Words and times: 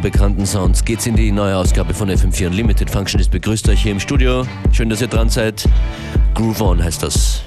Bekannten 0.00 0.46
Sounds 0.46 0.84
geht's 0.84 1.06
in 1.06 1.14
die 1.14 1.30
neue 1.30 1.56
Ausgabe 1.56 1.92
von 1.92 2.10
FM4 2.10 2.46
Unlimited. 2.46 2.88
Functionist 2.88 3.30
begrüßt 3.30 3.68
euch 3.68 3.82
hier 3.82 3.92
im 3.92 4.00
Studio. 4.00 4.46
Schön, 4.72 4.88
dass 4.88 5.00
ihr 5.00 5.08
dran 5.08 5.28
seid. 5.28 5.68
Groove 6.34 6.60
On 6.62 6.82
heißt 6.82 7.02
das. 7.02 7.42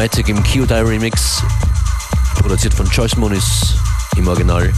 Soundomatic 0.00 0.30
im 0.30 0.42
QDI 0.42 0.80
Remix, 0.80 1.42
produziert 2.40 2.72
von 2.72 2.86
Joyce 2.86 3.16
Moniz 3.16 3.74
im 4.16 4.28
Original. 4.28 4.72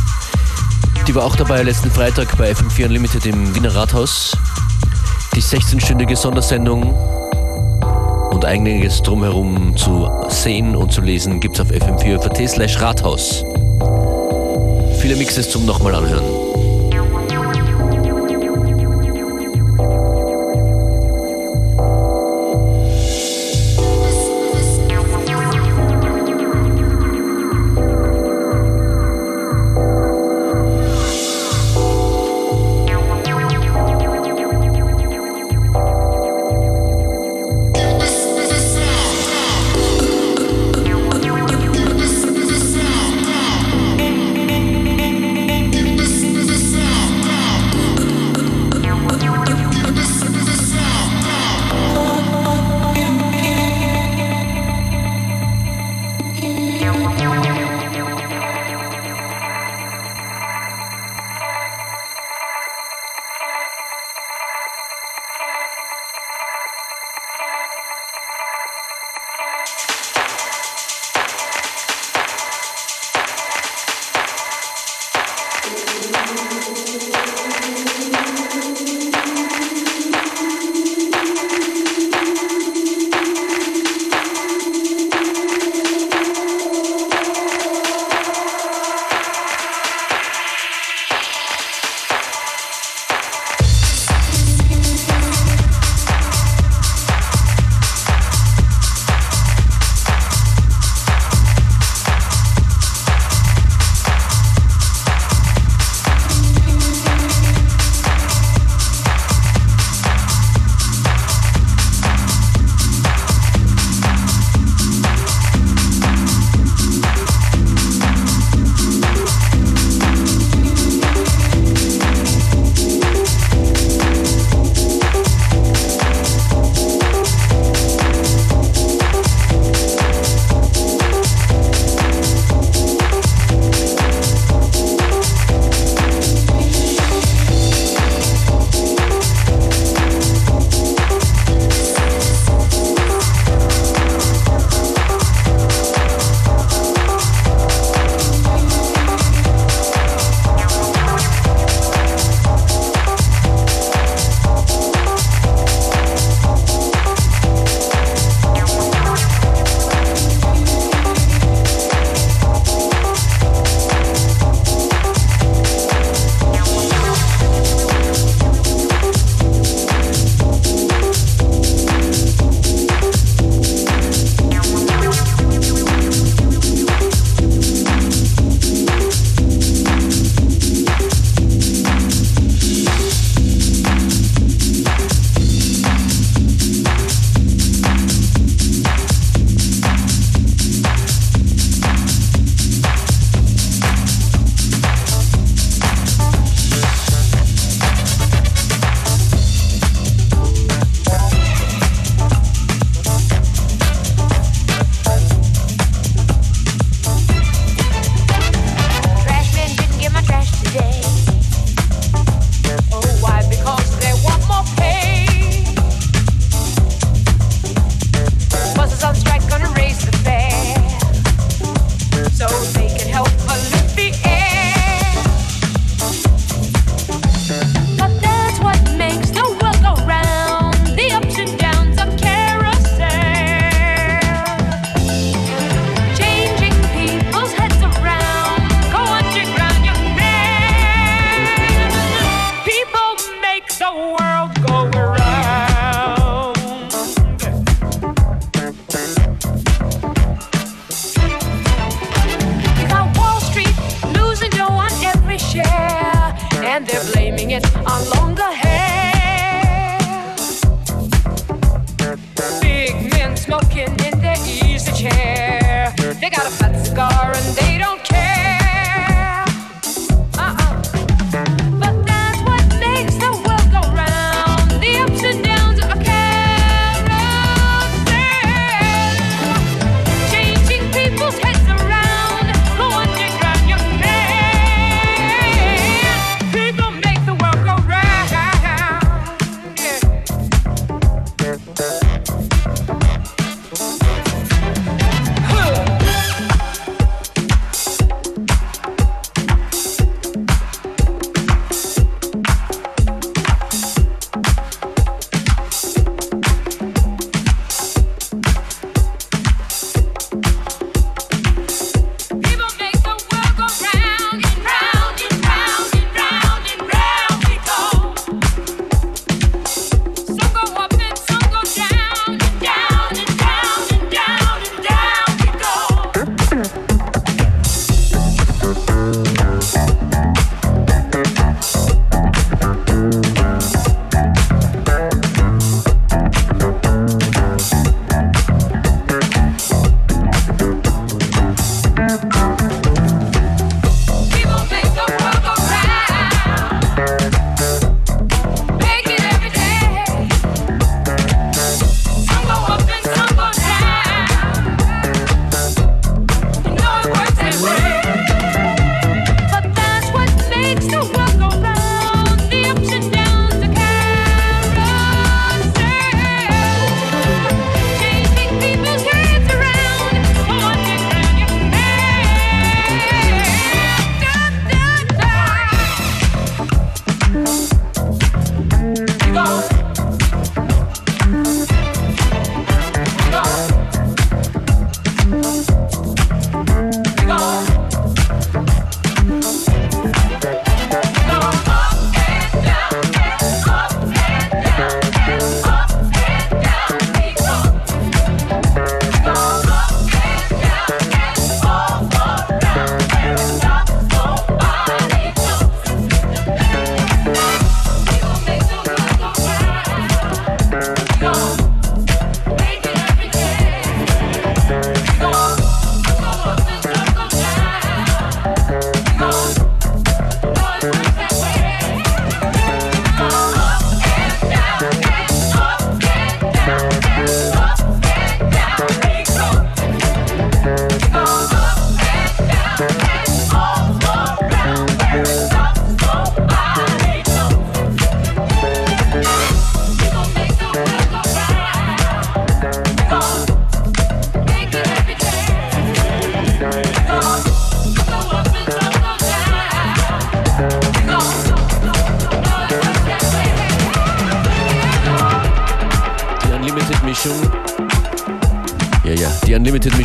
Die 1.06 1.14
war 1.14 1.22
auch 1.24 1.36
dabei 1.36 1.62
letzten 1.62 1.92
Freitag 1.92 2.36
bei 2.36 2.50
FM4 2.50 2.86
Unlimited 2.86 3.26
im 3.26 3.54
Wiener 3.54 3.72
Rathaus. 3.72 4.36
Die 5.36 5.40
16-stündige 5.40 6.16
Sondersendung 6.16 6.92
und 8.32 8.44
einiges 8.44 9.00
drumherum 9.00 9.76
zu 9.76 10.10
sehen 10.28 10.74
und 10.74 10.92
zu 10.92 11.00
lesen 11.00 11.38
gibt 11.38 11.54
es 11.54 11.60
auf 11.60 11.68
fm4.at 11.70 12.50
slash 12.50 12.80
Rathaus. 12.80 13.44
Viele 15.00 15.14
Mixes 15.14 15.50
zum 15.50 15.64
nochmal 15.66 15.94
anhören. 15.94 16.41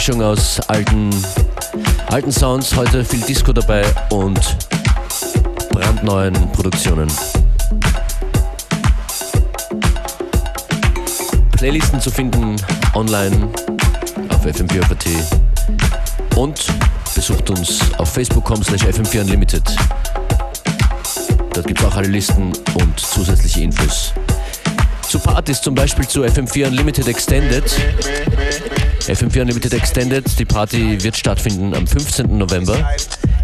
Mischung 0.07 0.23
aus 0.23 0.61
alten, 0.69 1.09
alten 2.07 2.31
Sounds, 2.31 2.73
heute 2.77 3.03
viel 3.03 3.19
Disco 3.19 3.51
dabei 3.51 3.83
und 4.09 4.39
brandneuen 5.71 6.33
Produktionen. 6.53 7.11
Playlisten 11.51 11.99
zu 11.99 12.09
finden 12.09 12.55
online 12.93 13.49
auf 14.29 14.45
fm4.at 14.45 16.37
und 16.37 16.65
besucht 17.13 17.49
uns 17.49 17.81
auf 17.97 18.09
facebook.com 18.13 18.63
slash 18.63 18.83
fm4unlimited. 18.83 19.75
Dort 21.51 21.67
gibt 21.67 21.81
es 21.81 21.85
auch 21.85 21.97
alle 21.97 22.07
Listen 22.07 22.53
und 22.75 22.97
zusätzliche 22.97 23.59
Infos. 23.59 24.13
Zu 25.09 25.19
Partys 25.19 25.61
zum 25.61 25.75
Beispiel 25.75 26.07
zu 26.07 26.23
FM4 26.23 26.67
Unlimited 26.67 27.09
Extended 27.09 27.65
FM4 29.07 29.41
Unlimited 29.41 29.73
Extended. 29.73 30.37
Die 30.37 30.43
Party 30.43 31.01
wird 31.01 31.15
stattfinden 31.15 31.73
am 31.73 31.87
15. 31.87 32.37
November 32.37 32.77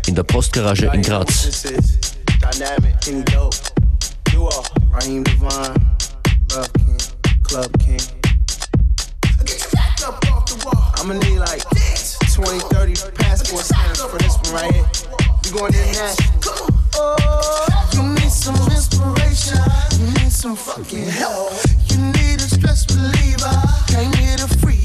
in 0.08 0.16
der 0.16 0.24
Postgarage 0.24 0.88
in 0.94 1.02
Graz. 1.02 1.64
I'ma 11.00 11.14
need 11.14 11.40
like 11.40 11.64
20, 12.34 12.60
30 12.70 12.96
passport 13.16 13.64
stamps 13.64 14.02
for 14.02 14.18
this 14.20 14.36
one 14.44 14.54
right 14.54 14.74
here. 14.74 14.86
We 15.44 15.52
going 15.52 15.74
international. 15.74 16.68
Oh, 16.96 17.90
you 17.94 18.04
need 18.04 18.32
some 18.32 18.56
inspiration. 18.70 19.60
You 20.00 20.08
need 20.20 20.32
some 20.32 20.56
fucking 20.58 21.06
help. 21.06 21.54
You 21.88 21.98
need 21.98 22.40
a 22.40 22.48
stress 22.48 22.86
reliever. 22.96 23.52
Came 23.88 24.12
here 24.14 24.38
to 24.38 24.48
free. 24.60 24.83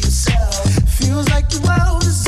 feels 1.18 1.30
like 1.30 1.48
the 1.48 1.60
world 1.66 2.04
is 2.04 2.27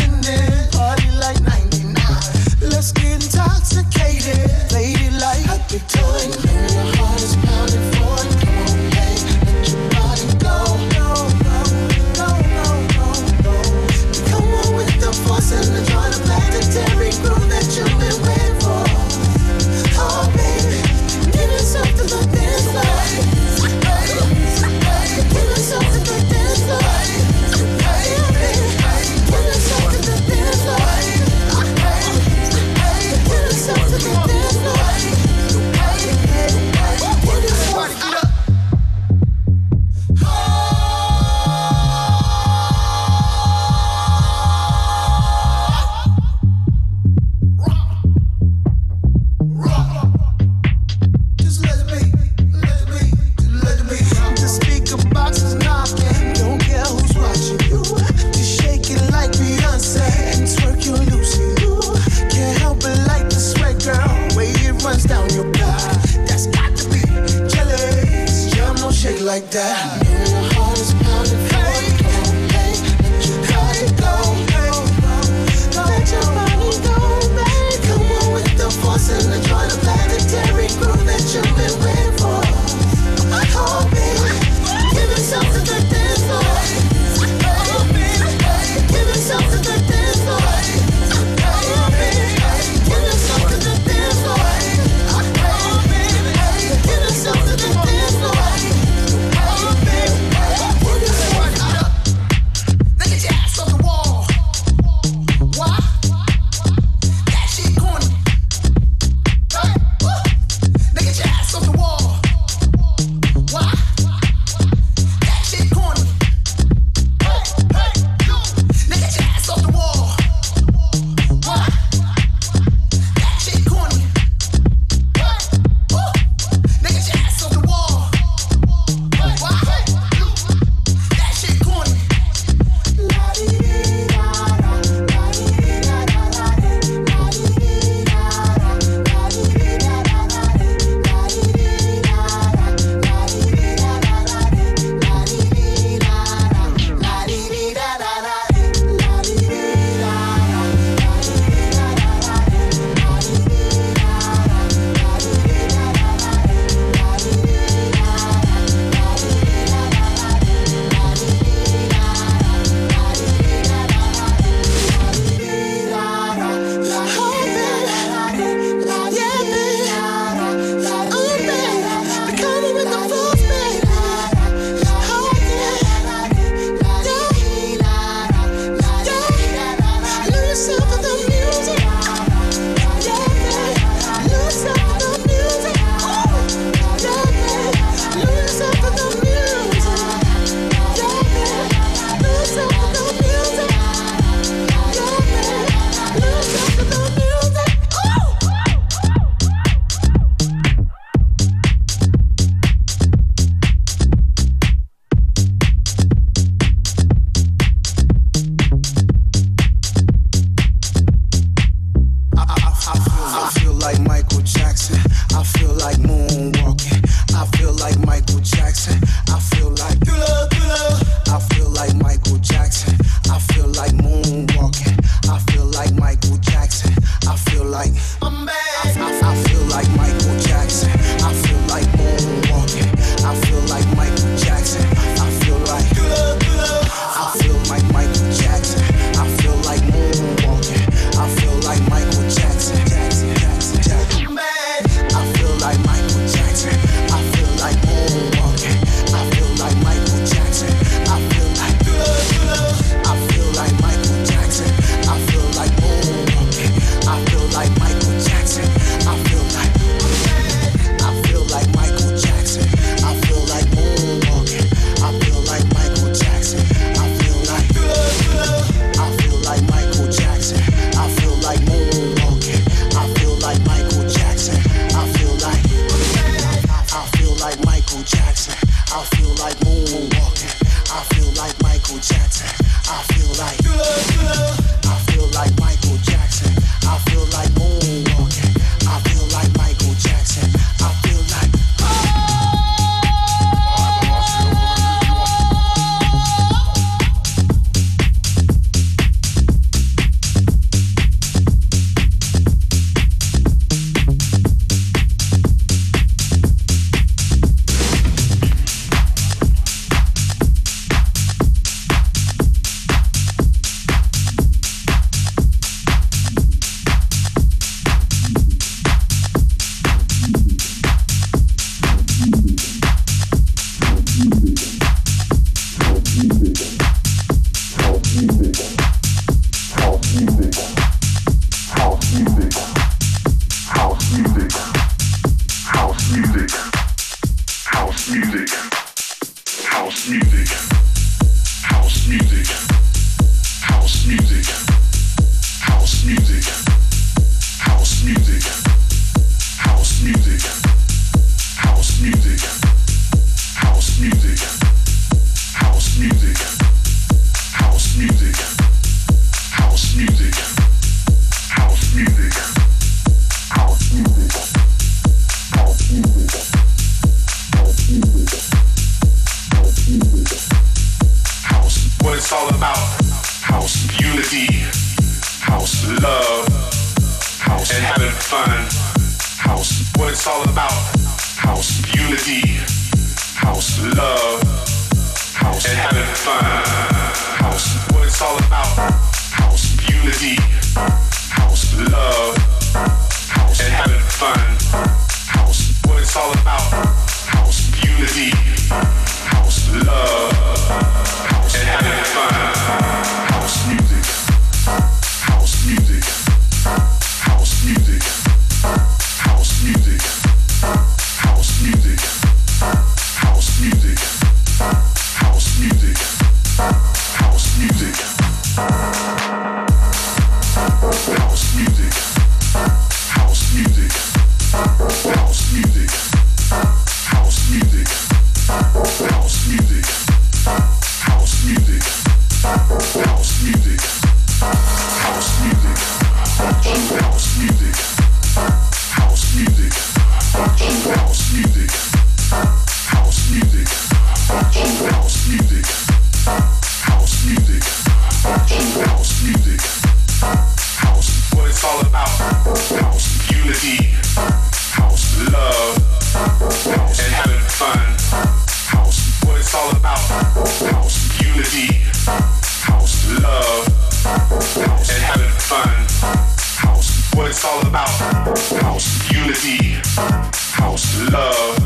unity, 469.30 469.78
house 470.24 471.12
love, 471.12 471.56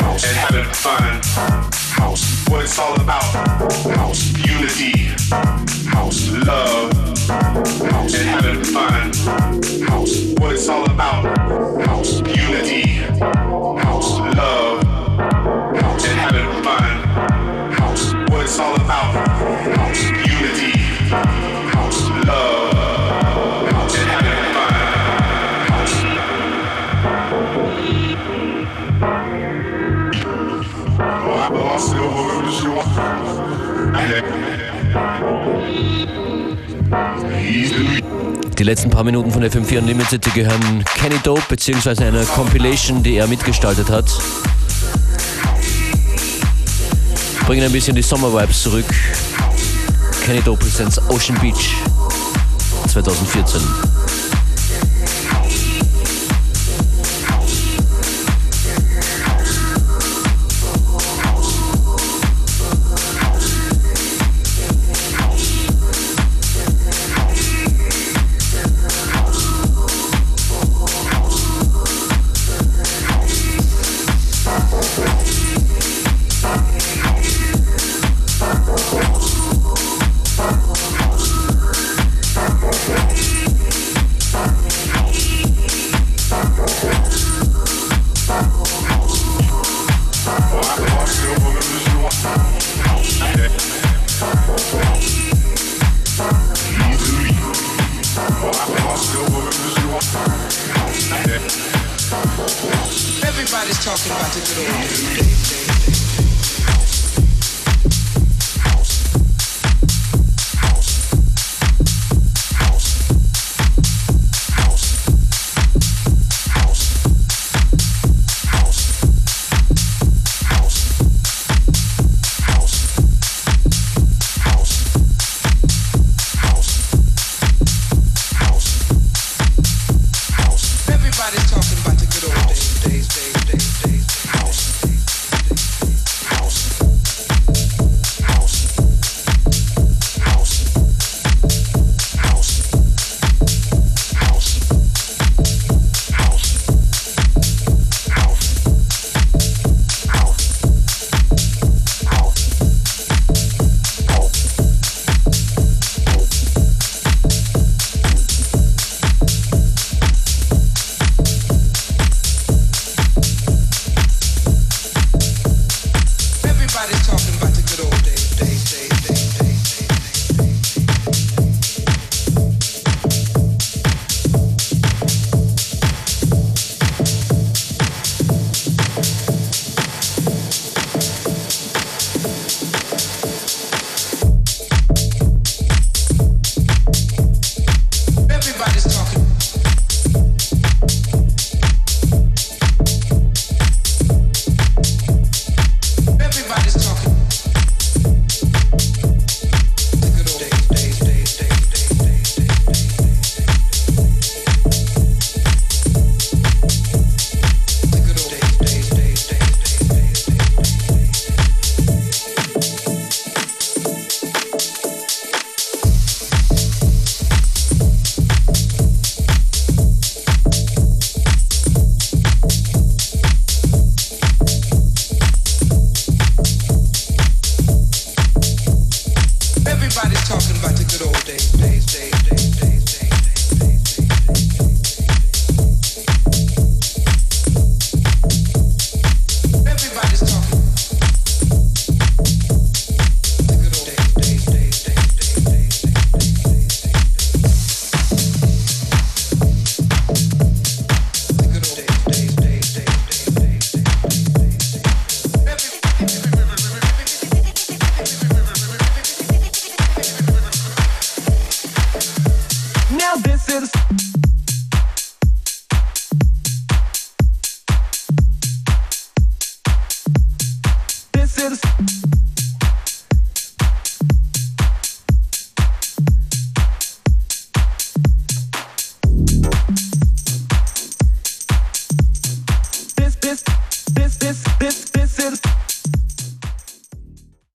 house 0.00 0.24
and 0.24 0.36
having 0.36 0.64
fun, 0.74 1.20
house 1.92 2.44
what 2.48 2.64
it's 2.64 2.78
all 2.80 2.94
about, 3.00 3.22
house 3.96 4.32
unity, 4.38 5.04
house 5.86 6.30
love, 6.44 6.92
house 7.92 8.14
and 8.14 8.28
having 8.28 8.64
fun, 8.64 9.12
house 9.86 10.24
what 10.38 10.52
it's 10.52 10.68
all 10.68 10.84
about, 10.86 11.38
house 11.86 12.18
unity, 12.22 12.88
house 13.78 14.18
love, 14.36 14.82
house 15.76 16.04
and 16.08 16.18
having 16.18 16.62
fun, 16.64 17.72
house 17.72 18.14
what 18.30 18.42
it's 18.42 18.58
all 18.58 18.74
about, 18.74 19.28
house 19.76 20.02
unity. 20.26 21.63
Die 38.58 38.62
letzten 38.62 38.90
paar 38.90 39.04
Minuten 39.04 39.30
von 39.30 39.42
FM4 39.42 39.78
Unlimited 39.78 40.32
gehören 40.34 40.84
Kenny 40.96 41.18
Dope 41.22 41.42
bzw. 41.48 42.04
einer 42.04 42.24
Compilation, 42.24 43.02
die 43.02 43.16
er 43.16 43.26
mitgestaltet 43.26 43.90
hat. 43.90 44.10
Bringen 47.46 47.64
ein 47.64 47.72
bisschen 47.72 47.94
die 47.94 48.02
Sommervibes 48.02 48.62
zurück. 48.62 48.86
Kenny 50.24 50.40
Dope 50.40 50.64
presents 50.64 50.98
Ocean 51.10 51.38
Beach 51.40 51.74
2014. 52.88 53.93